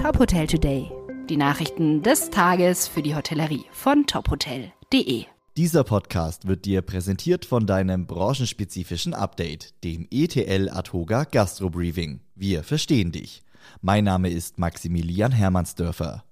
[0.00, 0.90] Top Hotel Today.
[1.28, 5.26] Die Nachrichten des Tages für die Hotellerie von tophotel.de.
[5.58, 12.20] Dieser Podcast wird dir präsentiert von deinem branchenspezifischen Update, dem ETL Atoga Gastro Briefing.
[12.34, 13.42] Wir verstehen dich.
[13.82, 16.24] Mein Name ist Maximilian Hermannsdörfer.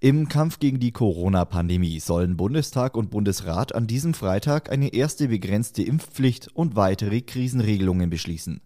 [0.00, 5.82] Im Kampf gegen die Corona-Pandemie sollen Bundestag und Bundesrat an diesem Freitag eine erste begrenzte
[5.82, 8.62] Impfpflicht und weitere Krisenregelungen beschließen.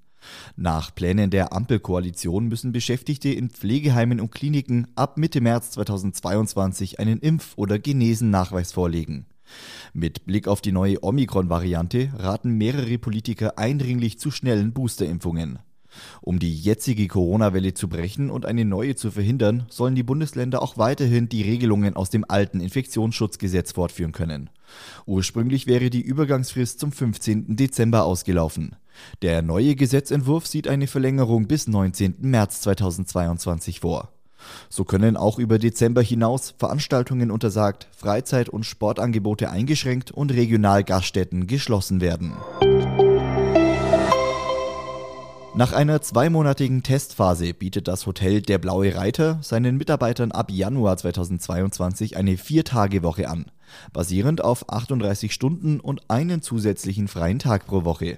[0.56, 7.20] Nach Plänen der Ampelkoalition müssen Beschäftigte in Pflegeheimen und Kliniken ab Mitte März 2022 einen
[7.20, 9.26] Impf- oder Genesen-Nachweis vorlegen.
[9.92, 15.58] Mit Blick auf die neue Omikron-Variante raten mehrere Politiker eindringlich zu schnellen Boosterimpfungen.
[16.20, 20.78] Um die jetzige Corona-Welle zu brechen und eine neue zu verhindern, sollen die Bundesländer auch
[20.78, 24.50] weiterhin die Regelungen aus dem alten Infektionsschutzgesetz fortführen können.
[25.06, 27.56] Ursprünglich wäre die Übergangsfrist zum 15.
[27.56, 28.76] Dezember ausgelaufen.
[29.22, 32.16] Der neue Gesetzentwurf sieht eine Verlängerung bis 19.
[32.20, 34.10] März 2022 vor.
[34.68, 41.46] So können auch über Dezember hinaus Veranstaltungen untersagt, Freizeit- und Sportangebote eingeschränkt und regional Gaststätten
[41.46, 42.32] geschlossen werden.
[45.54, 52.16] Nach einer zweimonatigen Testphase bietet das Hotel Der Blaue Reiter seinen Mitarbeitern ab Januar 2022
[52.16, 53.44] eine Vier-Tage-Woche an,
[53.92, 58.16] basierend auf 38 Stunden und einen zusätzlichen freien Tag pro Woche.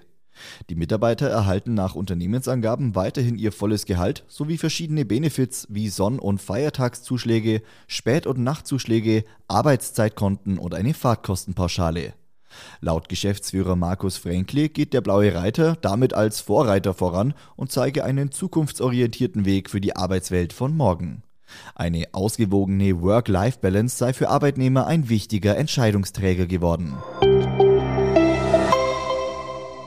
[0.70, 6.40] Die Mitarbeiter erhalten nach Unternehmensangaben weiterhin ihr volles Gehalt sowie verschiedene Benefits wie Sonn- und
[6.40, 12.14] Feiertagszuschläge, Spät- und Nachtzuschläge, Arbeitszeitkonten und eine Fahrtkostenpauschale.
[12.80, 18.30] Laut Geschäftsführer Markus Fränkle geht der Blaue Reiter damit als Vorreiter voran und zeige einen
[18.30, 21.22] zukunftsorientierten Weg für die Arbeitswelt von morgen.
[21.74, 26.94] Eine ausgewogene Work-Life-Balance sei für Arbeitnehmer ein wichtiger Entscheidungsträger geworden.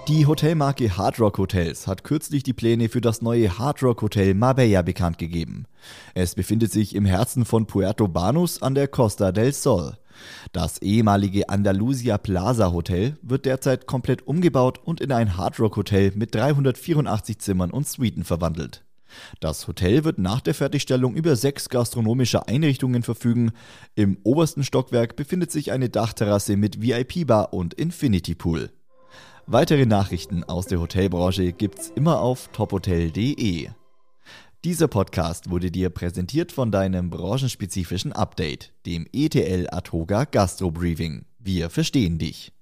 [0.08, 4.36] Die Hotelmarke Hard Rock Hotels hat kürzlich die Pläne für das neue Hard Rock Hotel
[4.36, 5.66] Marbella bekannt gegeben.
[6.14, 9.98] Es befindet sich im Herzen von Puerto Banus an der Costa del Sol.
[10.54, 16.14] Das ehemalige Andalusia Plaza Hotel wird derzeit komplett umgebaut und in ein Hard Rock Hotel
[16.16, 18.86] mit 384 Zimmern und Suiten verwandelt.
[19.42, 23.52] Das Hotel wird nach der Fertigstellung über sechs gastronomische Einrichtungen verfügen.
[23.96, 28.70] Im obersten Stockwerk befindet sich eine Dachterrasse mit VIP-Bar und Infinity Pool.
[29.50, 33.70] Weitere Nachrichten aus der Hotelbranche gibt's immer auf tophotel.de.
[34.66, 41.24] Dieser Podcast wurde dir präsentiert von deinem branchenspezifischen Update, dem ETL Atoga Gastro Briefing.
[41.40, 42.52] Wir verstehen dich.